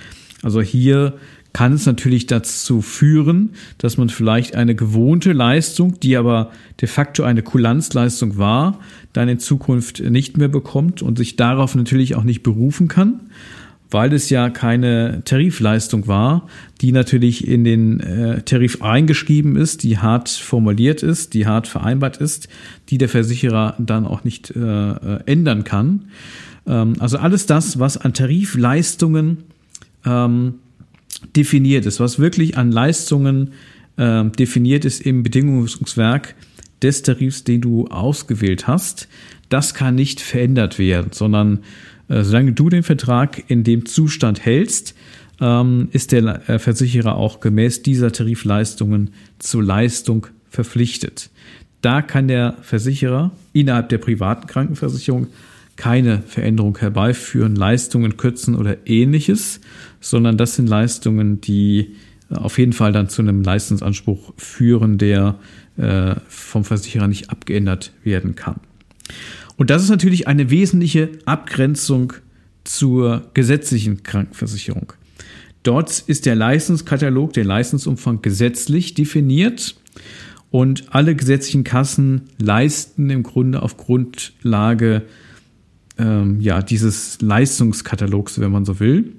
Also 0.42 0.62
hier 0.62 1.14
kann 1.54 1.74
es 1.74 1.86
natürlich 1.86 2.26
dazu 2.26 2.82
führen, 2.82 3.52
dass 3.78 3.98
man 3.98 4.10
vielleicht 4.10 4.56
eine 4.56 4.74
gewohnte 4.74 5.34
Leistung, 5.34 6.00
die 6.00 6.18
aber 6.18 6.52
de 6.82 6.90
facto 6.90 7.24
eine 7.24 7.44
Kulanzleistung 7.44 8.38
war, 8.38 8.80
dann 9.14 9.30
in 9.30 9.40
Zukunft 9.40 10.00
nicht 10.00 10.36
mehr 10.38 10.48
bekommt 10.48 11.04
und 11.04 11.18
sich 11.18 11.36
darauf 11.36 11.76
natürlich 11.76 12.16
auch 12.16 12.24
nicht 12.24 12.42
berufen 12.42 12.88
kann 12.88 13.22
weil 13.94 14.12
es 14.12 14.30
ja 14.30 14.50
keine 14.50 15.22
Tarifleistung 15.24 16.08
war, 16.08 16.48
die 16.82 16.92
natürlich 16.92 17.48
in 17.48 17.64
den 17.64 18.00
äh, 18.00 18.42
Tarif 18.42 18.82
eingeschrieben 18.82 19.56
ist, 19.56 19.84
die 19.84 20.00
hart 20.00 20.30
formuliert 20.30 21.04
ist, 21.04 21.34
die 21.34 21.46
hart 21.46 21.68
vereinbart 21.68 22.18
ist, 22.18 22.48
die 22.90 22.98
der 22.98 23.10
Versicherer 23.10 23.76
dann 23.78 24.06
auch 24.06 24.24
nicht 24.24 24.52
äh, 24.56 24.60
äh 24.60 25.20
ändern 25.26 25.64
kann. 25.64 26.06
Ähm, 26.66 26.96
also 27.00 27.18
alles 27.18 27.46
das, 27.46 27.80
was 27.80 27.98
an 27.98 28.14
Tarifleistungen 28.14 29.44
ähm, 30.06 30.56
definiert 31.36 31.86
ist, 31.86 32.00
was 32.00 32.18
wirklich 32.18 32.58
an 32.58 32.72
Leistungen 32.72 33.52
äh, 33.98 34.26
definiert 34.26 34.86
ist 34.86 35.02
im 35.02 35.22
Bedingungswerk 35.22 36.36
des 36.82 37.04
Tarifs, 37.04 37.44
den 37.44 37.62
du 37.62 37.88
ausgewählt 37.88 38.68
hast, 38.68 39.08
das 39.50 39.74
kann 39.76 39.96
nicht 39.96 40.20
verändert 40.20 40.80
werden, 40.80 41.12
sondern 41.12 41.60
solange 42.22 42.54
du 42.54 42.70
den 42.70 42.84
Vertrag 42.84 43.50
in 43.50 43.64
dem 43.64 43.86
Zustand 43.86 44.46
hältst, 44.46 44.94
ähm, 45.42 45.90
ist 45.92 46.12
der 46.12 46.50
äh, 46.50 46.60
Versicherer 46.60 47.16
auch 47.16 47.40
gemäß 47.40 47.82
dieser 47.82 48.12
Tarifleistungen 48.12 49.12
zur 49.40 49.64
Leistung 49.64 50.28
verpflichtet. 50.50 51.30
Da 51.82 52.02
kann 52.02 52.28
der 52.28 52.56
Versicherer 52.62 53.32
innerhalb 53.52 53.90
der 53.90 53.98
privaten 53.98 54.48
Krankenversicherung 54.48 55.28
keine 55.76 56.22
Veränderung 56.22 56.78
herbeiführen, 56.78 57.56
Leistungen 57.56 58.16
kürzen 58.16 58.56
oder 58.56 58.88
ähnliches, 58.88 59.60
sondern 60.00 60.38
das 60.38 60.56
sind 60.56 60.68
Leistungen, 60.68 61.42
die 61.42 61.96
äh, 62.30 62.36
auf 62.36 62.60
jeden 62.60 62.74
Fall 62.74 62.92
dann 62.92 63.10
zu 63.10 63.22
einem 63.22 63.42
Leistungsanspruch 63.42 64.34
führen, 64.38 64.98
der 64.98 65.36
vom 66.28 66.64
Versicherer 66.64 67.08
nicht 67.08 67.32
abgeändert 67.32 67.94
werden 68.04 68.36
kann. 68.36 68.60
Und 69.58 69.70
das 69.70 69.84
ist 69.84 69.90
natürlich 69.90 70.28
eine 70.28 70.50
wesentliche 70.50 71.10
Abgrenzung 71.26 72.14
zur 72.64 73.24
gesetzlichen 73.34 74.04
Krankenversicherung. 74.04 74.94
Dort 75.64 76.00
ist 76.08 76.26
der 76.26 76.36
Leistungskatalog, 76.36 77.34
der 77.34 77.46
Leistungsumfang 77.46 78.22
gesetzlich 78.22 78.94
definiert 78.94 79.76
und 80.52 80.94
alle 80.94 81.16
gesetzlichen 81.16 81.64
Kassen 81.64 82.24
leisten 82.38 83.10
im 83.10 83.24
Grunde 83.24 83.62
auf 83.62 83.78
Grundlage 83.78 85.04
ähm, 85.98 86.42
ja, 86.42 86.62
dieses 86.62 87.22
Leistungskatalogs, 87.22 88.40
wenn 88.40 88.52
man 88.52 88.66
so 88.66 88.80
will. 88.80 89.14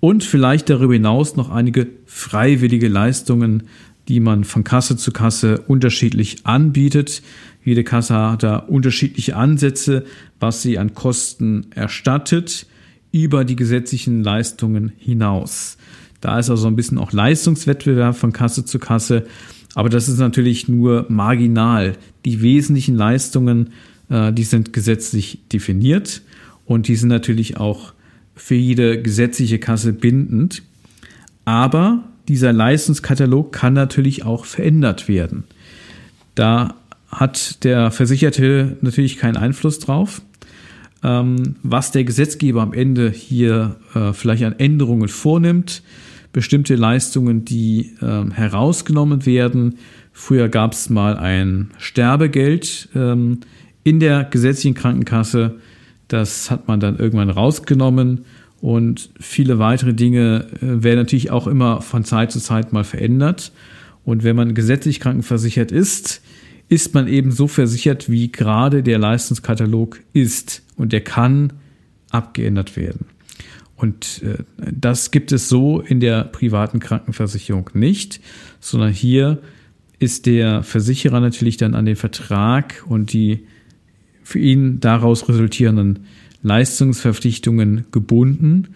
Und 0.00 0.24
vielleicht 0.24 0.68
darüber 0.70 0.94
hinaus 0.94 1.36
noch 1.36 1.50
einige 1.50 1.88
freiwillige 2.06 2.88
Leistungen, 2.88 3.64
die 4.08 4.20
man 4.20 4.44
von 4.44 4.64
Kasse 4.64 4.96
zu 4.96 5.12
Kasse 5.12 5.60
unterschiedlich 5.66 6.44
anbietet. 6.44 7.22
Jede 7.64 7.84
Kasse 7.84 8.14
hat 8.14 8.42
da 8.42 8.56
unterschiedliche 8.56 9.36
Ansätze, 9.36 10.04
was 10.40 10.62
sie 10.62 10.78
an 10.78 10.94
Kosten 10.94 11.66
erstattet, 11.74 12.66
über 13.12 13.44
die 13.44 13.56
gesetzlichen 13.56 14.24
Leistungen 14.24 14.92
hinaus. 14.98 15.76
Da 16.20 16.38
ist 16.38 16.50
also 16.50 16.66
ein 16.66 16.76
bisschen 16.76 16.98
auch 16.98 17.12
Leistungswettbewerb 17.12 18.16
von 18.16 18.32
Kasse 18.32 18.64
zu 18.64 18.78
Kasse, 18.78 19.26
aber 19.74 19.88
das 19.88 20.08
ist 20.08 20.18
natürlich 20.18 20.68
nur 20.68 21.06
marginal. 21.08 21.96
Die 22.24 22.42
wesentlichen 22.42 22.94
Leistungen, 22.96 23.70
äh, 24.08 24.32
die 24.32 24.44
sind 24.44 24.72
gesetzlich 24.72 25.40
definiert 25.52 26.22
und 26.66 26.88
die 26.88 26.96
sind 26.96 27.08
natürlich 27.08 27.56
auch 27.56 27.92
für 28.34 28.54
jede 28.54 29.00
gesetzliche 29.00 29.58
Kasse 29.58 29.92
bindend. 29.92 30.62
Aber 31.44 32.04
dieser 32.28 32.52
Leistungskatalog 32.52 33.52
kann 33.52 33.72
natürlich 33.72 34.24
auch 34.24 34.44
verändert 34.44 35.08
werden. 35.08 35.44
Da 36.34 36.76
hat 37.12 37.62
der 37.64 37.90
Versicherte 37.90 38.76
natürlich 38.80 39.18
keinen 39.18 39.36
Einfluss 39.36 39.78
drauf. 39.78 40.22
Ähm, 41.04 41.56
was 41.62 41.90
der 41.90 42.04
Gesetzgeber 42.04 42.62
am 42.62 42.72
Ende 42.72 43.10
hier 43.10 43.76
äh, 43.94 44.12
vielleicht 44.12 44.44
an 44.44 44.58
Änderungen 44.58 45.08
vornimmt, 45.08 45.82
bestimmte 46.32 46.76
Leistungen, 46.76 47.44
die 47.44 47.92
äh, 48.00 48.30
herausgenommen 48.30 49.26
werden. 49.26 49.78
Früher 50.12 50.48
gab 50.48 50.72
es 50.72 50.90
mal 50.90 51.16
ein 51.16 51.72
Sterbegeld 51.78 52.88
ähm, 52.94 53.40
in 53.84 54.00
der 54.00 54.24
gesetzlichen 54.24 54.74
Krankenkasse. 54.74 55.56
Das 56.08 56.50
hat 56.50 56.68
man 56.68 56.80
dann 56.80 56.98
irgendwann 56.98 57.30
rausgenommen 57.30 58.24
und 58.60 59.10
viele 59.18 59.58
weitere 59.58 59.92
Dinge 59.92 60.46
äh, 60.60 60.84
werden 60.84 60.98
natürlich 60.98 61.30
auch 61.32 61.48
immer 61.48 61.82
von 61.82 62.04
Zeit 62.04 62.30
zu 62.30 62.38
Zeit 62.38 62.72
mal 62.72 62.84
verändert. 62.84 63.52
Und 64.04 64.24
wenn 64.24 64.36
man 64.36 64.54
gesetzlich 64.54 65.00
krankenversichert 65.00 65.72
ist, 65.72 66.22
ist 66.72 66.94
man 66.94 67.06
eben 67.06 67.32
so 67.32 67.48
versichert, 67.48 68.10
wie 68.10 68.32
gerade 68.32 68.82
der 68.82 68.98
Leistungskatalog 68.98 70.00
ist. 70.14 70.62
Und 70.74 70.94
der 70.94 71.02
kann 71.02 71.52
abgeändert 72.10 72.78
werden. 72.78 73.04
Und 73.76 74.22
äh, 74.22 74.42
das 74.56 75.10
gibt 75.10 75.32
es 75.32 75.50
so 75.50 75.80
in 75.80 76.00
der 76.00 76.24
privaten 76.24 76.80
Krankenversicherung 76.80 77.68
nicht, 77.74 78.20
sondern 78.58 78.90
hier 78.90 79.42
ist 79.98 80.24
der 80.24 80.62
Versicherer 80.62 81.20
natürlich 81.20 81.58
dann 81.58 81.74
an 81.74 81.84
den 81.84 81.96
Vertrag 81.96 82.82
und 82.88 83.12
die 83.12 83.40
für 84.22 84.38
ihn 84.38 84.80
daraus 84.80 85.28
resultierenden 85.28 86.06
Leistungsverpflichtungen 86.42 87.84
gebunden 87.92 88.68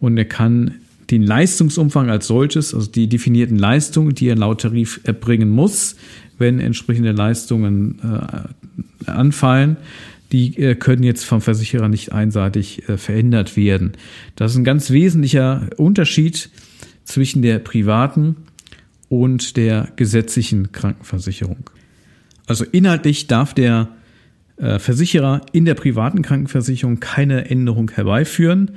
und 0.00 0.16
er 0.16 0.24
kann 0.24 0.76
den 1.10 1.22
Leistungsumfang 1.22 2.08
als 2.08 2.26
solches, 2.28 2.74
also 2.74 2.90
die 2.90 3.08
definierten 3.08 3.58
Leistungen, 3.58 4.14
die 4.14 4.28
er 4.28 4.36
laut 4.36 4.62
Tarif 4.62 5.00
erbringen 5.04 5.50
muss, 5.50 5.96
wenn 6.42 6.60
entsprechende 6.60 7.12
Leistungen 7.12 7.98
äh, 8.04 9.10
anfallen, 9.10 9.78
die 10.32 10.58
äh, 10.58 10.74
können 10.74 11.02
jetzt 11.02 11.24
vom 11.24 11.40
Versicherer 11.40 11.88
nicht 11.88 12.12
einseitig 12.12 12.88
äh, 12.88 12.98
verändert 12.98 13.56
werden. 13.56 13.92
Das 14.36 14.52
ist 14.52 14.58
ein 14.58 14.64
ganz 14.64 14.90
wesentlicher 14.90 15.70
Unterschied 15.78 16.50
zwischen 17.04 17.40
der 17.40 17.58
privaten 17.58 18.36
und 19.08 19.56
der 19.56 19.88
gesetzlichen 19.96 20.72
Krankenversicherung. 20.72 21.70
Also 22.46 22.64
inhaltlich 22.64 23.26
darf 23.26 23.54
der 23.54 23.88
äh, 24.56 24.78
Versicherer 24.78 25.42
in 25.52 25.64
der 25.64 25.74
privaten 25.74 26.22
Krankenversicherung 26.22 27.00
keine 27.00 27.50
Änderung 27.50 27.90
herbeiführen. 27.90 28.72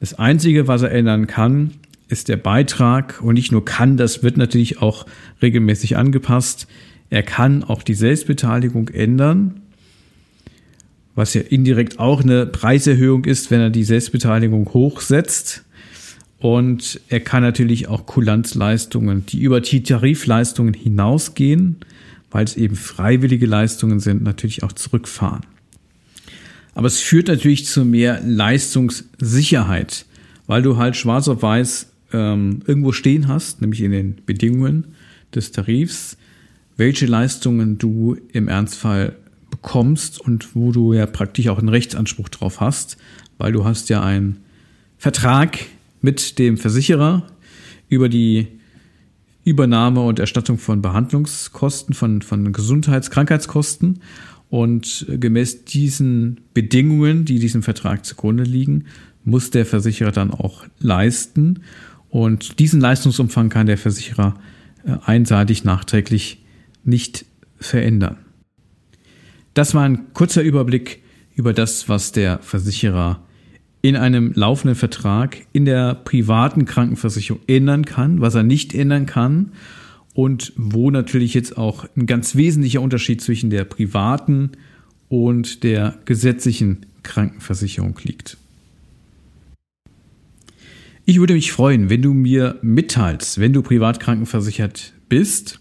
Das 0.00 0.14
Einzige, 0.14 0.68
was 0.68 0.82
er 0.82 0.90
ändern 0.90 1.26
kann, 1.26 1.70
ist 2.08 2.28
der 2.28 2.36
Beitrag 2.36 3.22
und 3.22 3.34
nicht 3.34 3.52
nur 3.52 3.64
kann, 3.64 3.96
das 3.96 4.22
wird 4.22 4.36
natürlich 4.36 4.80
auch 4.80 5.06
regelmäßig 5.42 5.96
angepasst. 5.96 6.66
Er 7.10 7.22
kann 7.22 7.62
auch 7.62 7.82
die 7.82 7.94
Selbstbeteiligung 7.94 8.88
ändern, 8.88 9.60
was 11.14 11.34
ja 11.34 11.42
indirekt 11.42 11.98
auch 11.98 12.22
eine 12.22 12.46
Preiserhöhung 12.46 13.24
ist, 13.24 13.50
wenn 13.50 13.60
er 13.60 13.70
die 13.70 13.84
Selbstbeteiligung 13.84 14.68
hochsetzt. 14.72 15.64
Und 16.38 17.00
er 17.08 17.20
kann 17.20 17.42
natürlich 17.42 17.88
auch 17.88 18.06
Kulanzleistungen, 18.06 19.24
die 19.26 19.40
über 19.40 19.60
die 19.60 19.82
Tarifleistungen 19.82 20.74
hinausgehen, 20.74 21.76
weil 22.30 22.44
es 22.44 22.56
eben 22.56 22.74
freiwillige 22.74 23.46
Leistungen 23.46 24.00
sind, 24.00 24.22
natürlich 24.22 24.62
auch 24.64 24.72
zurückfahren. 24.72 25.42
Aber 26.74 26.88
es 26.88 26.98
führt 26.98 27.28
natürlich 27.28 27.66
zu 27.66 27.84
mehr 27.84 28.20
Leistungssicherheit, 28.24 30.06
weil 30.46 30.62
du 30.62 30.76
halt 30.76 30.96
schwarz 30.96 31.28
auf 31.28 31.42
weiß 31.42 31.86
ähm, 32.12 32.60
irgendwo 32.66 32.92
stehen 32.92 33.28
hast, 33.28 33.60
nämlich 33.60 33.80
in 33.80 33.92
den 33.92 34.16
Bedingungen 34.26 34.88
des 35.34 35.52
Tarifs, 35.52 36.16
welche 36.76 37.06
Leistungen 37.06 37.78
du 37.78 38.16
im 38.32 38.48
Ernstfall 38.48 39.16
bekommst 39.50 40.20
und 40.20 40.54
wo 40.54 40.72
du 40.72 40.92
ja 40.92 41.06
praktisch 41.06 41.48
auch 41.48 41.58
einen 41.58 41.68
Rechtsanspruch 41.68 42.28
drauf 42.28 42.60
hast, 42.60 42.96
weil 43.38 43.52
du 43.52 43.64
hast 43.64 43.88
ja 43.88 44.02
einen 44.02 44.38
Vertrag 44.98 45.58
mit 46.00 46.38
dem 46.38 46.56
Versicherer 46.56 47.26
über 47.88 48.08
die 48.08 48.48
Übernahme 49.44 50.00
und 50.00 50.18
Erstattung 50.18 50.58
von 50.58 50.82
Behandlungskosten, 50.82 51.94
von, 51.94 52.22
von 52.22 52.52
Gesundheits-, 52.52 53.10
Krankheitskosten. 53.10 54.00
Und 54.50 55.06
gemäß 55.08 55.64
diesen 55.64 56.40
Bedingungen, 56.54 57.24
die 57.24 57.38
diesem 57.38 57.62
Vertrag 57.62 58.04
zugrunde 58.06 58.44
liegen, 58.44 58.84
muss 59.24 59.50
der 59.50 59.66
Versicherer 59.66 60.12
dann 60.12 60.30
auch 60.30 60.64
leisten. 60.78 61.60
Und 62.08 62.58
diesen 62.58 62.80
Leistungsumfang 62.80 63.48
kann 63.48 63.66
der 63.66 63.78
Versicherer 63.78 64.36
äh, 64.86 64.96
einseitig 65.04 65.64
nachträglich 65.64 66.43
nicht 66.84 67.24
verändern. 67.58 68.18
Das 69.54 69.74
war 69.74 69.84
ein 69.84 70.12
kurzer 70.12 70.42
Überblick 70.42 71.02
über 71.34 71.52
das, 71.52 71.88
was 71.88 72.12
der 72.12 72.40
Versicherer 72.40 73.22
in 73.82 73.96
einem 73.96 74.32
laufenden 74.34 74.76
Vertrag 74.76 75.46
in 75.52 75.64
der 75.64 75.94
privaten 75.94 76.64
Krankenversicherung 76.64 77.42
ändern 77.46 77.84
kann, 77.84 78.20
was 78.20 78.34
er 78.34 78.42
nicht 78.42 78.74
ändern 78.74 79.06
kann 79.06 79.52
und 80.14 80.52
wo 80.56 80.90
natürlich 80.90 81.34
jetzt 81.34 81.58
auch 81.58 81.86
ein 81.96 82.06
ganz 82.06 82.34
wesentlicher 82.34 82.80
Unterschied 82.80 83.20
zwischen 83.20 83.50
der 83.50 83.64
privaten 83.64 84.52
und 85.08 85.64
der 85.64 85.98
gesetzlichen 86.06 86.86
Krankenversicherung 87.02 87.98
liegt. 88.02 88.38
Ich 91.04 91.18
würde 91.18 91.34
mich 91.34 91.52
freuen, 91.52 91.90
wenn 91.90 92.00
du 92.00 92.14
mir 92.14 92.58
mitteilst, 92.62 93.38
wenn 93.38 93.52
du 93.52 93.60
privat 93.60 94.00
krankenversichert 94.00 94.94
bist, 95.10 95.60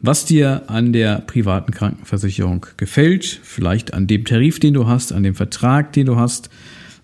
was 0.00 0.24
dir 0.24 0.62
an 0.68 0.92
der 0.92 1.20
privaten 1.20 1.72
Krankenversicherung 1.72 2.66
gefällt, 2.76 3.40
vielleicht 3.42 3.94
an 3.94 4.06
dem 4.06 4.24
Tarif, 4.24 4.60
den 4.60 4.74
du 4.74 4.86
hast, 4.86 5.12
an 5.12 5.22
dem 5.22 5.34
Vertrag, 5.34 5.92
den 5.92 6.06
du 6.06 6.16
hast, 6.16 6.50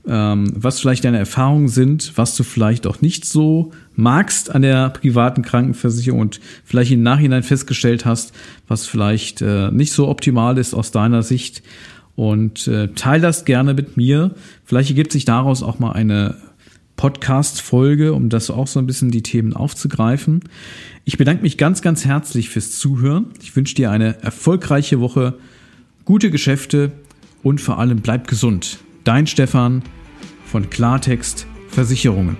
ähm, 0.07 0.53
was 0.55 0.81
vielleicht 0.81 1.05
deine 1.05 1.19
Erfahrungen 1.19 1.69
sind, 1.69 2.13
was 2.17 2.37
du 2.37 2.43
vielleicht 2.43 2.87
auch 2.87 3.01
nicht 3.01 3.25
so 3.25 3.73
magst 3.95 4.55
an 4.55 4.63
der 4.63 4.91
privaten 4.91 5.43
Krankenversicherung 5.43 6.21
und 6.21 6.41
vielleicht 6.65 6.93
im 6.93 7.03
Nachhinein 7.03 7.43
festgestellt 7.43 8.05
hast, 8.05 8.33
was 8.69 8.87
vielleicht 8.87 9.41
äh, 9.43 9.71
nicht 9.71 9.93
so 9.93 10.09
optimal 10.09 10.59
ist 10.59 10.75
aus 10.75 10.91
deiner 10.91 11.23
Sicht. 11.23 11.63
Und 12.17 12.69
äh, 12.69 12.89
teil 12.95 13.21
das 13.21 13.45
gerne 13.45 13.75
mit 13.75 13.97
mir. 13.97 14.37
Vielleicht 14.65 14.91
ergibt 14.91 15.11
sich 15.11 15.25
daraus 15.25 15.65
auch 15.65 15.81
mal 15.81 15.93
eine 15.93 16.37
Podcast-Folge, 16.97 18.13
um 18.13 18.29
das 18.29 18.51
auch 18.51 18.67
so 18.67 18.79
ein 18.79 18.87
bisschen 18.87 19.11
die 19.11 19.23
Themen 19.23 19.53
aufzugreifen. 19.53 20.41
Ich 21.05 21.19
bedanke 21.19 21.43
mich 21.43 21.59
ganz, 21.59 21.83
ganz 21.83 22.05
herzlich 22.05 22.49
fürs 22.49 22.79
Zuhören. 22.79 23.27
Ich 23.43 23.55
wünsche 23.57 23.75
dir 23.75 23.91
eine 23.91 24.23
erfolgreiche 24.23 25.01
Woche, 25.01 25.39
gute 26.05 26.31
Geschäfte 26.31 26.93
und 27.43 27.61
vor 27.61 27.79
allem 27.79 28.01
bleib 28.01 28.29
gesund. 28.29 28.79
Dein 29.05 29.27
Stefan 29.27 29.83
von 30.47 30.71
Klartext 30.71 31.47
Versicherungen. 31.69 32.37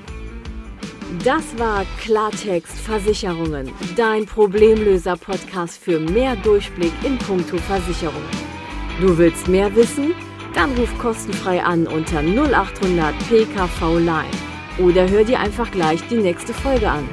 Das 1.25 1.45
war 1.59 1.85
Klartext 2.01 2.77
Versicherungen, 2.79 3.71
dein 3.97 4.27
Problemlöser-Podcast 4.27 5.79
für 5.79 6.01
mehr 6.01 6.35
Durchblick 6.37 6.93
in 7.05 7.19
puncto 7.19 7.59
Versicherungen. 7.59 8.29
Du 9.01 9.17
willst 9.17 9.49
mehr 9.49 9.75
wissen? 9.77 10.13
Dann 10.55 10.73
ruf 10.77 10.97
kostenfrei 10.99 11.63
an 11.63 11.87
unter 11.87 12.23
0800 12.23 13.13
PKV 13.29 13.99
Line 13.99 14.31
oder 14.79 15.09
hör 15.09 15.25
dir 15.25 15.41
einfach 15.41 15.71
gleich 15.71 16.01
die 16.09 16.17
nächste 16.17 16.55
Folge 16.55 16.89
an. 16.89 17.09